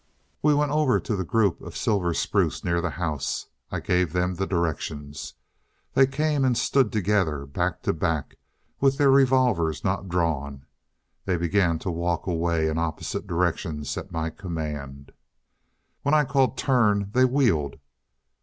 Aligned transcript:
"We 0.41 0.55
went 0.55 0.71
over 0.71 0.99
to 0.99 1.15
the 1.15 1.23
group 1.23 1.61
of 1.61 1.77
silver 1.77 2.15
spruce 2.15 2.63
near 2.63 2.81
the 2.81 2.89
house. 2.89 3.49
I 3.69 3.79
gave 3.79 4.13
them 4.13 4.33
the 4.33 4.47
directions. 4.47 5.35
They 5.93 6.07
came 6.07 6.43
and 6.43 6.57
stood 6.57 6.91
together, 6.91 7.45
back 7.45 7.83
to 7.83 7.93
back, 7.93 8.37
with 8.79 8.97
their 8.97 9.11
revolvers 9.11 9.83
not 9.83 10.09
drawn. 10.09 10.65
They 11.25 11.37
began 11.37 11.77
to 11.85 11.91
walk 11.91 12.25
away 12.25 12.67
in 12.67 12.79
opposite 12.79 13.27
directions 13.27 13.95
at 13.95 14.11
my 14.11 14.31
command. 14.31 15.11
"When 16.01 16.15
I 16.15 16.25
called 16.25 16.57
'Turn,' 16.57 17.11
they 17.11 17.25
wheeled. 17.25 17.75